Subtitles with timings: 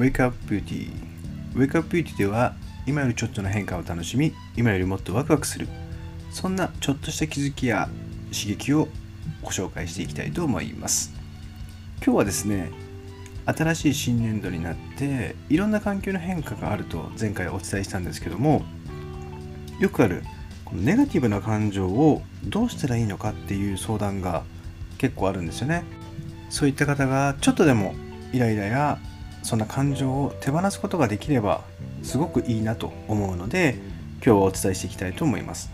[0.00, 0.90] Wake Up Beauty
[1.54, 2.54] Wake Up Beauty では
[2.86, 5.68] 今よりちょっとの変化を楽しみ今よりもっとワクワクする
[6.32, 7.90] そんなちょっとした気づきや
[8.32, 8.88] 刺激を
[9.42, 11.12] ご紹介していきたいと思います。
[12.02, 12.70] 今日はですね
[13.44, 18.62] 新しい新年度になっていろんな環境の変化があると前回お伝えしたんですけども
[19.80, 20.22] よくある
[20.64, 24.44] このネガティブな感情をどうしたらいいのかっていう相談が
[24.96, 25.84] 結構あるんですよね。
[26.48, 27.94] そういった方がちょっとでも
[28.32, 28.98] イライラや
[29.42, 31.62] そんな感情を手放すことができれば
[32.02, 33.76] すごくいいなと思うので
[34.16, 35.70] 今日はお伝えしていきたいと思います。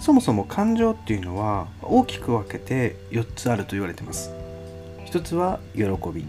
[0.00, 4.32] そもそも感情っていうのは大きく分けて4つあると言われてます。
[5.06, 6.26] 1つは喜び。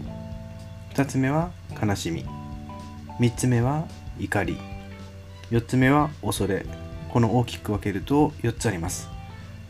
[0.94, 1.50] 2つ目は
[1.82, 2.24] 悲しみ。
[3.20, 3.86] 3つ目は
[4.18, 4.56] 怒り。
[5.50, 6.64] 4つ目は恐れ。
[7.10, 9.08] この大きく分けると4つあります。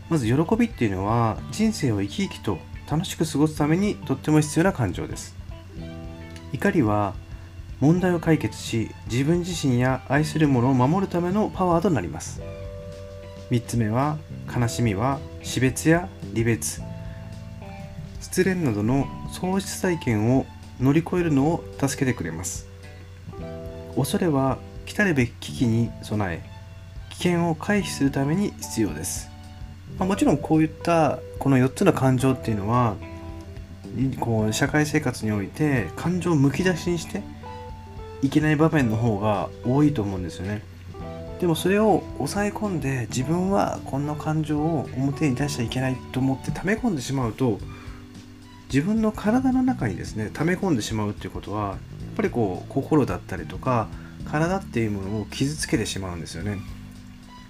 [0.09, 2.59] まず喜びっていうのは人生を生き生きと
[2.89, 5.36] 楽しく過ごすためにとっても必要な感情です。
[6.53, 7.13] 怒りは
[7.79, 12.41] 問題を解決し自分自身や愛する者を守るためのパワーとなります。
[13.51, 14.17] 3つ目は
[14.55, 16.81] 悲しみは死別や離別。
[18.21, 20.45] 失恋などの喪失体験を
[20.79, 22.67] 乗り越えるのを助けてくれます。
[23.97, 26.57] 恐れは来たるべき危機に備え
[27.09, 29.29] 危険を回避するために必要です、
[29.97, 32.95] まあ、もちろんこういったこの4つの感情っていうのは
[34.19, 37.23] こう社会生活において感情をむき出しにして
[38.21, 40.61] いけない場面の方が多いと思うんですよね。
[41.39, 47.59] でもそれを抑え込んで自分はこんな感情を表に出しちゃいけないと思って溜め込んでしまうと
[48.73, 51.77] 自分の体の中にですね溜め込んでしまうっていうことはやっ
[52.15, 53.87] ぱりこう心だったりとか
[54.25, 56.57] 体っていうものを傷つけてしまうんですよね。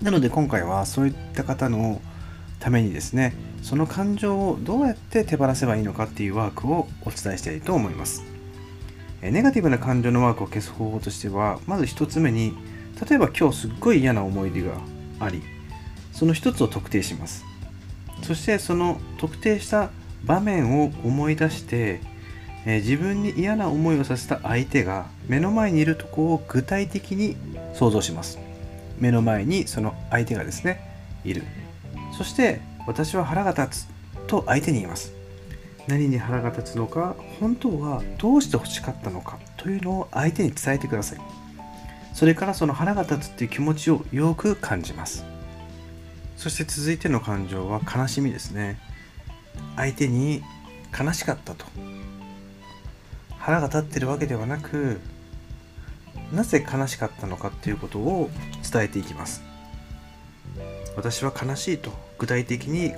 [0.02, 2.02] なので今回はそういった方の
[2.60, 8.24] ためにですねその感情をどうやって手放せばいいのかっていうワークをお伝えしたいと思います。
[9.22, 12.54] ネガティブな感情のワークを消す方法としてはまず1つ目に
[13.08, 14.74] 例えば今日すっごい嫌な思い出が
[15.20, 15.42] あり
[16.14, 17.46] その1つを特定します。
[18.24, 19.92] そしてその特定した
[20.24, 22.02] 場面を思い出して、
[22.66, 27.38] 自分に嫌な思いをさせた相手が目の前にいるとこを具体的に
[27.74, 28.40] 想像します。
[29.00, 31.44] 目の前にその相手がですねいる。
[32.18, 33.88] そして私は腹が立つ
[34.26, 35.14] と相手に言います。
[35.88, 41.20] 何に腹が立つのか本当はどうして欲しかったのかというのを相手に伝えてください。
[42.14, 45.24] それからその腹が立つっていう気持ちをよく感じます。
[46.36, 48.80] そして続いての感情は悲しみですね。
[49.76, 50.42] 相手に
[51.00, 51.66] 悲しかったと。
[53.38, 55.00] 腹が立ってるわけではなく
[56.34, 58.30] なぜ悲しかったのかっていうことを
[58.70, 59.47] 伝えていきます。
[60.98, 62.92] 私は悲しいと具体的に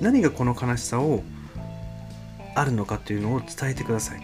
[0.00, 1.24] 何がこの悲しさを
[2.54, 4.20] あるのかっていうのを伝えてください。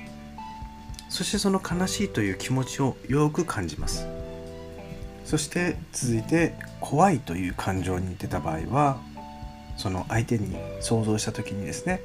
[1.08, 4.06] そしてその悲しいという気持ちをよく感じます。
[5.24, 9.00] そして続いて怖いという感情に出た場合は
[9.78, 12.02] その相手に想像した時にですね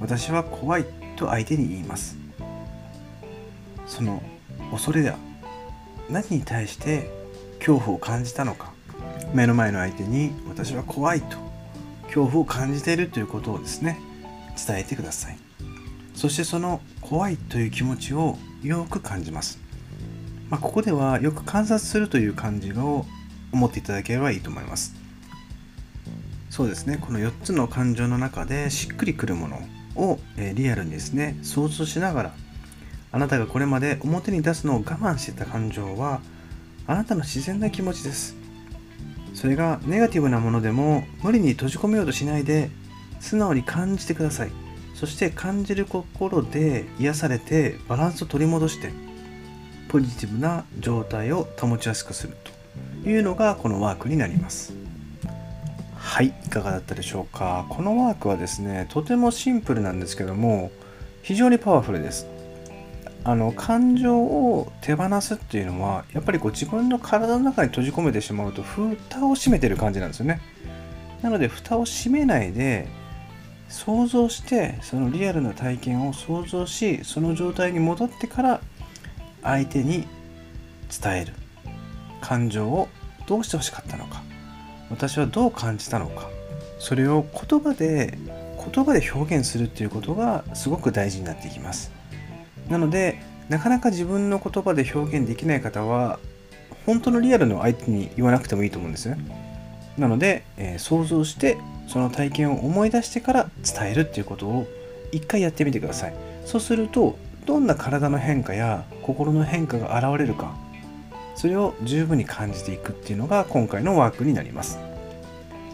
[0.00, 0.84] 私は怖い
[1.16, 2.16] と相手に言います。
[3.86, 4.22] その
[4.70, 5.16] 恐れだ
[6.08, 7.10] 何に対して
[7.58, 8.77] 恐怖を感じたのか
[9.34, 11.36] 目の前の相手に私は怖いと
[12.04, 14.00] 恐怖を感じているということをですね
[14.66, 15.38] 伝えてください。
[16.14, 19.60] そしてその怖いという気持ちをよく感じます、
[20.50, 23.06] まあ、ここではよく観察するという感じを
[23.52, 24.96] 思っていただければいいと思います。
[26.50, 26.98] そうですね。
[27.00, 29.60] この4つの感情の中でしっくりくるもの
[29.94, 32.34] を、えリアルにですね想像しながら
[33.12, 36.20] あなたがこれまで表に出すのを我慢してた感情は
[36.86, 38.37] あなたの自然な気持ちです。
[39.38, 42.70] それがネガティブなものでも無理に閉じ込めようとしないで
[43.20, 44.50] 素直に感じてください。
[44.96, 48.90] そして感じる心で癒されてバランスを取り戻して
[49.86, 52.36] ポジティブな状態を保ちやすくする。
[53.04, 54.74] というのがこのワークになります。
[55.94, 57.66] はいいかがだったでしょうか。
[57.68, 60.72] このワークはですねとてもシンプルなんですけども
[61.22, 62.26] 非常にパワフルです。
[63.24, 70.40] あの感情を手放すっていうのはやっぱりこう自分の体の中に閉じ込めてしまうと蓋を閉めてる感じなんですよね。
[71.22, 72.88] なので蓋を閉めないで
[73.68, 78.60] 想像してそのリアルな体験を想像しその状態に戻ってから
[79.42, 80.06] 相手に
[81.02, 81.34] 伝える。
[82.20, 82.88] 感情を
[83.26, 84.22] どうしてほしかったのか。
[84.90, 86.30] 私はどう感じたのか。
[86.78, 88.18] それを言葉で
[88.72, 91.97] 言葉で表現するっていうことがすごく大事になっていきます。
[92.68, 96.18] なのでなかなか自分の言葉で表現できない方は
[96.86, 99.18] 本当のリアルの相手に言わなくてもいいと思うんですね。
[99.98, 104.66] なので、えー、想像してその体験を思い出してから伝えるっていうことを
[105.12, 106.14] 一回やってみてください。
[106.44, 107.16] そうすると
[107.46, 110.54] どんな体の変化や心の変化が現れるか
[111.34, 114.78] それを十分に感じていくっていうのが今回のワークになります。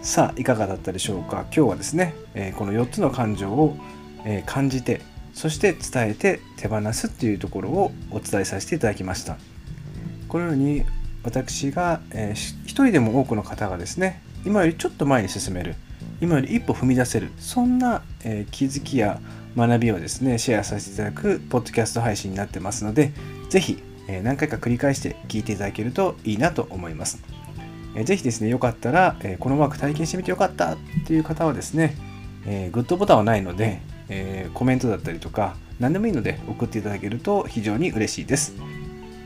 [0.02, 1.46] さあいかがだったでしょうか？
[1.55, 3.76] 今日はですね、えこの4つの感情を、
[4.25, 5.00] え感じて
[5.34, 9.36] そして伝えて手放すっていうところをお伝えさせていただきました。
[10.28, 10.84] このように
[11.22, 15.75] 私が、えー、一人でも多くの方がですね今よりちょっと前に進める
[16.20, 19.20] 今より一歩踏み出せるそんな、えー、気づきや
[19.56, 23.12] 学びをですねシェアさせていただくポッドキャスト配信になってますので
[23.48, 27.22] 是非、えー、何回か繰り返して聞いていただけるといいなと思います、
[27.94, 30.76] えー、ぜひですねよかったら、えこのワーク体験してみてよかったっ
[31.06, 31.96] ていう方はですね、
[32.46, 38.55] えグッドボタンはないので、えコメントだったりとか何でもいいので送っていただけると非常に嬉しいです。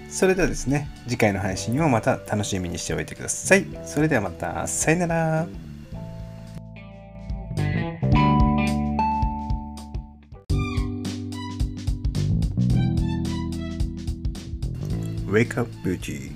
[0.08, 3.66] それではですね次回の配信をまた楽しみにしておいてください。
[3.84, 5.46] それではまたさよなら。
[15.28, 16.32] Wake Up Beauty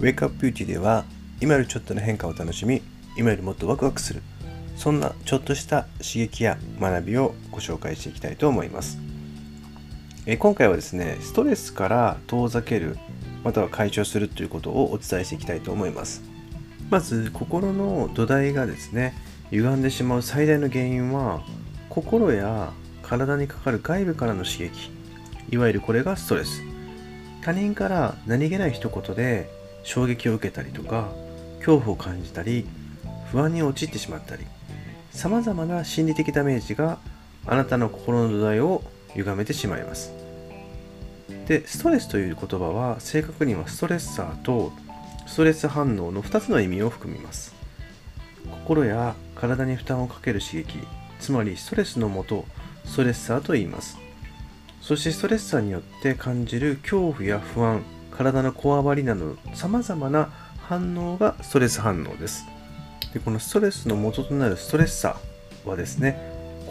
[0.00, 1.04] Wake Up Beauty では
[1.40, 2.82] 今よりちょっとの変化を楽しみ
[3.16, 4.22] 今よりもっとワクワクする。
[4.78, 8.96] そんなちょっとした刺激や学びをご紹介していきたいと思います。
[10.24, 12.96] え今回はですねストレスから遠ざける
[13.42, 16.22] または解消するということをお伝えしていきたいと思います。
[16.90, 19.14] まず心の土台がですね
[19.50, 21.42] 歪んでしまう最大の原因は
[21.88, 22.72] 心や
[23.02, 24.92] 体にかかる外部からの刺激。
[25.50, 26.62] いわゆるこれがストレス。
[27.42, 29.50] 他人から何気ない一言で
[29.82, 31.08] 衝撃を受けたりとか
[31.58, 32.66] 恐怖を感じたり
[33.32, 34.44] 不安に陥ってしまったり
[35.10, 36.98] さまざまな心理的ダメージが
[37.46, 38.82] あなたの心の土台を
[39.14, 40.12] 歪めてしまいます。
[41.46, 44.72] でストレスという言葉は正確にはストレッサーと
[45.26, 47.54] ストレス反応の2つの意味を含みます。
[48.50, 50.78] 心や体に負担をかける刺激
[51.20, 52.44] つまりストレスのもと
[52.84, 53.98] ストレッサーと言います。
[54.80, 60.30] そしてストレッサーによって感じる恐怖や不安体のこわばりなどさまざまな
[60.62, 62.44] 反応がストレス反応です。
[63.12, 66.18] でこのストレスの元となるストレッサーはですね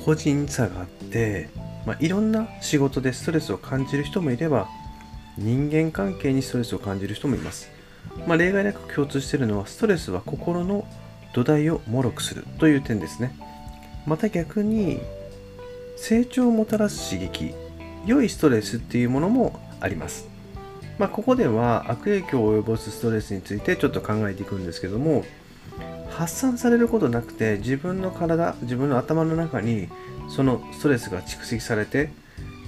[0.05, 1.49] 個人差があって
[1.87, 4.67] まあ、いろんな仕事でストレスを感じる人もいれば
[5.37, 7.69] 人間関係にストレスを感じる人もいます、
[8.27, 10.85] まあ、例外なく共通しているのはストレスは心の
[11.33, 13.31] 土台を脆くするという点ですね。
[14.05, 14.99] また逆に
[15.95, 17.53] 成長をもたらす刺激
[18.05, 20.27] 良いストレスっていうものもあります。
[20.97, 25.23] まあ、ここでは悪影響を及ぼすストレスについてちょっと考えていくんですけども
[26.17, 29.87] 発散されることなくて自分の体自分の頭の中に
[30.27, 32.09] そのストレスが蓄積されて、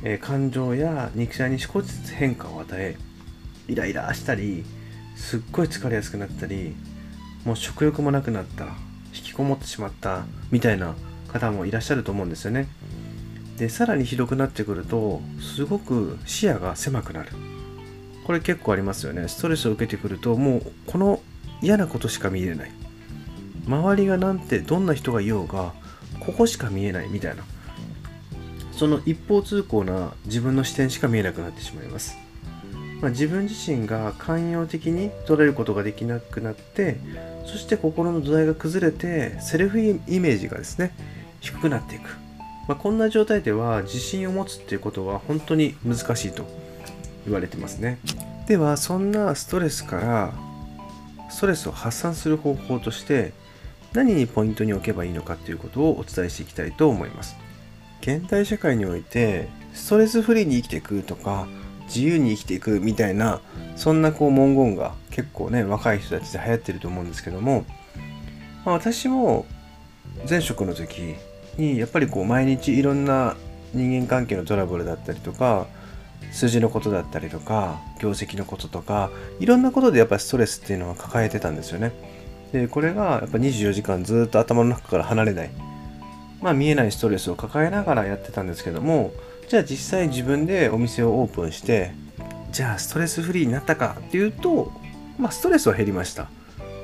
[0.04, 2.96] えー、感情や肉体に少しずつ変化を与え
[3.68, 4.63] イライラしたり
[5.16, 6.75] すっごい疲れやすくなったり
[7.44, 8.66] もう食欲もなくなった
[9.16, 10.94] 引きこもってしまったみたいな
[11.28, 12.68] 方もいらっしゃると思うんですよね。
[13.57, 17.31] でさらにひどくなってくるとすごく視野が狭くなる。
[18.28, 19.28] これ結構ありますよね。
[19.28, 21.19] ストレスを受けてくるともうこの
[21.63, 22.88] 嫌なことしか見えない。
[23.67, 25.73] 周りがなんてどんな人がいようが
[26.19, 27.44] ここしか見えないみたいな。
[28.79, 32.17] その一方通行な自分の視点しか見えなくなってしまいます、
[33.01, 36.95] まあ、自分自身が寛容的に捉えることができなくなって
[37.45, 40.94] そして心の土台が崩れてセルフイメージがですね
[41.41, 42.07] 低くなっていく、
[42.69, 46.45] まあ、こんな状態では自信を持つっていうことは本当に難しいと
[47.25, 47.99] 言われてますね。
[48.47, 50.33] ではそんなストレスから
[51.30, 53.33] ストレスを発散する方法として
[53.94, 57.36] 何にポイントに置けばいいのかということをお伝えしていきたいと思います。
[58.02, 61.48] 現代社会においてストレスフリーに生きていくとか
[61.88, 63.42] 自由に生きていくみたいな
[63.76, 67.66] そんなこう文言が結構ね若い人たちで流行ってると思うんですけども、
[68.66, 69.46] まあ、私も
[70.30, 71.16] 前職の時
[71.58, 73.36] にやっぱりこう毎日いろんな
[73.74, 75.68] 人間関係のトラブルだったりとか
[76.31, 81.92] 数字のことだったりとか業績のこととかいろんなことでやっぱりストレスっていうのは抱えてたんですよね。
[82.51, 85.49] でこれがやっぱ24時間ずっと頭の中から離れない。
[86.41, 89.11] まあ見えないストレスを抱えながらやってたんですけども
[89.49, 91.91] じゃあ実際自分でお店をオープンして
[92.51, 94.71] じゃあストレスフリーになったかっていうと
[95.18, 96.29] まあストレスは減りました。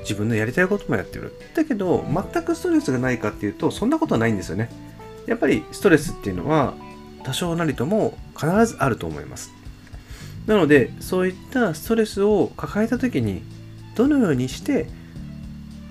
[0.02, 1.34] 自分のやりたいこともやってる。
[1.54, 4.70] だけど全くストレスがないかっていうとそんなことはないんですよね。
[5.26, 6.74] やっぱりストレスっていうのは
[7.24, 9.50] 多少なりとも必ずあると思います。
[10.46, 13.42] なのでそういったストレスを抱えた時に
[13.96, 14.86] どのようにして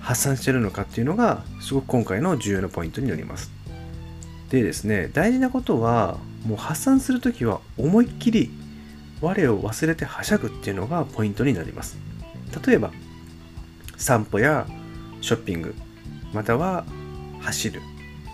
[0.06, 3.50] 発散してるのかっていうのがすごく今回の重要なポイントになります。
[4.50, 8.52] でですね大事なことはもう発散する時は思いっきり
[9.20, 11.98] 我を忘れてはしゃぐっていうのがポイントになります。
[12.64, 12.92] 例えば
[13.96, 14.68] 散歩や
[15.20, 15.74] ショッピング
[16.32, 16.84] または
[17.40, 17.80] 走る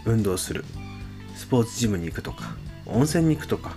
[0.05, 0.67] 運動する
[1.35, 3.76] スポーツジムに行くとか温泉に行くとか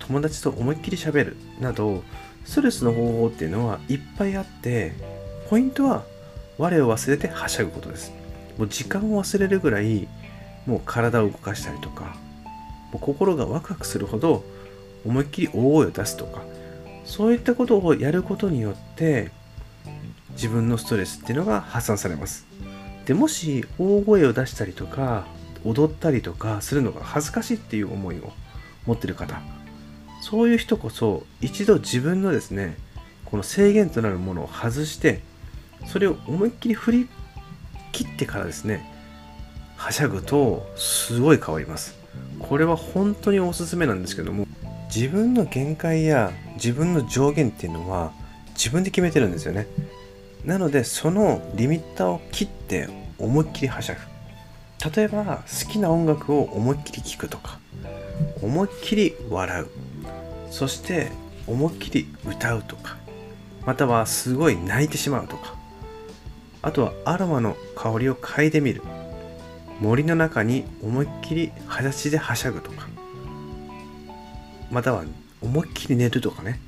[0.00, 2.02] 友達と思いっきり喋るなど
[2.44, 4.92] ストレスの方法っていうのはいっぱいあって
[5.48, 6.04] ポイントは
[6.58, 8.12] 我を忘れてはしゃぐことです。
[8.58, 10.08] もう時間を忘れるぐらい
[10.66, 12.16] もう体を動かしたりとか
[12.92, 14.44] もう心がワクワクするほど
[15.04, 16.42] 思いっきり大声を出すとか
[17.04, 19.30] そういったことをやることによって
[20.32, 22.46] 自分のストレスっていうのが発散されます。
[23.06, 25.26] でもし大声を出したりとか
[25.64, 28.32] 踊ったりとかするのが恥ずかしいっていう思いを
[28.84, 29.40] 持ってる方
[30.20, 32.76] そういう人こそ一度自分のですね
[33.24, 35.20] この制限となるものを外して
[35.86, 37.08] それを思いっきり振り
[37.92, 38.92] 切ってからですね
[39.76, 41.96] はしゃぐとすごい変わります。
[42.38, 44.46] これは本当におすすめなんですけども
[44.94, 48.12] 自分の限界や自分の上限っていうのは
[48.54, 49.66] 自分で決めてるんですよね。
[50.44, 52.88] なのでそのリミッターを切って
[53.18, 54.00] 思いっきりはしゃぐ。
[54.96, 57.58] 例えば好きな音楽を思いっきり聴くとか
[58.42, 59.68] 思いっきり笑う。
[60.50, 61.10] そして
[61.46, 62.96] 思いっきり歌うとか
[63.66, 65.55] またはすごい泣いてしまうとか
[66.66, 68.82] あとはアロマの香りを嗅いでみる。
[69.80, 72.88] 森の中に思いっきり裸足ではしゃぐとか。
[74.72, 75.04] または
[75.40, 76.58] 思いっきり寝るとかね。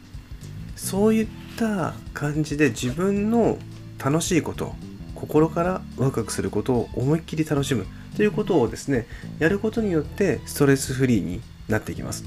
[0.77, 1.27] そういっ
[1.59, 3.59] た感じで自分の
[3.99, 4.77] 楽しいこと
[5.17, 7.85] 心からワクワクすることを思いっきり楽しむ。
[8.17, 9.09] ということをですね
[9.41, 12.25] やることによってストレスフリーになっていきます。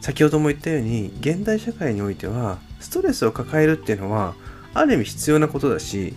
[0.00, 4.34] 先ほども言ったように現代社会においてはストレスを抱えるっていうのは
[4.72, 6.14] ある意味必要なことだし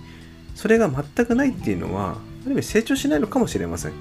[0.60, 3.94] それが全くないっていうのはある意味成長しないのかもしれません。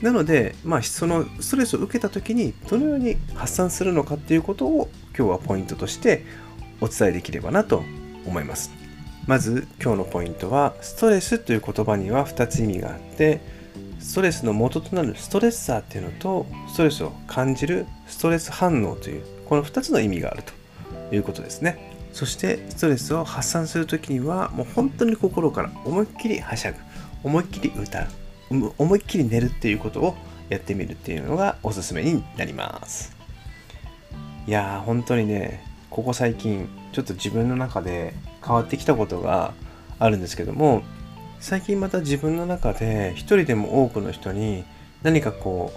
[0.00, 6.24] なので、まあ、そのストレスを受けた時にどのように発散するのかっていうことを今日はポイントとして
[6.80, 7.82] お伝えできればなと
[8.24, 8.70] 思います。
[9.26, 13.42] まず今日のポイントはストレスという言葉には2つ意味があって
[13.98, 20.44] ストレスの元となるストレッサーっていうのとストレスを感じるストレス反応というこの2つの意味がある
[21.10, 21.87] ということですね。
[22.18, 26.78] そしてストレスを発散する時にはもう本当に心から思いっきりはしゃぐ。
[27.22, 28.08] 思いっきり歌う。
[28.76, 30.16] 思いっきり寝るっていうことを
[30.48, 33.16] やってみるっていうのがおすすめになります。
[34.48, 39.54] いやー本当にねここ最近ちょっと自分の中で変わってきたことが
[40.00, 40.82] あるんですけども
[41.38, 44.64] 最近また自分の中で一人でも多くの人に
[45.04, 45.70] 何かこ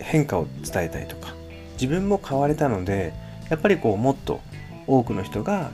[0.00, 1.34] う変化を伝えたいとか
[1.74, 3.12] 自分も変われたので
[3.50, 4.40] やっぱりこうもっと
[4.86, 5.70] 多くの人が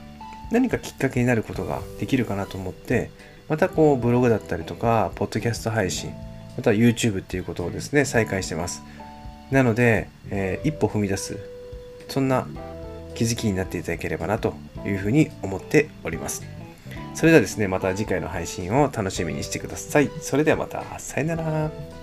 [0.51, 3.11] 何かきっかけになることができるかなと思って
[3.47, 6.13] またこうブログだったりとかポッドキャスト配信
[6.57, 8.83] または YouTube っていうことをですね再開してます。
[9.51, 11.39] なので、えー、一歩踏み出す
[12.07, 12.47] そんな
[13.15, 14.53] 気づきになっていただければなと
[14.85, 16.43] いうふうに思っております。
[17.15, 20.09] それではですねまた次回の配信を楽しみにしてください。
[20.21, 21.98] それではまたさよなら。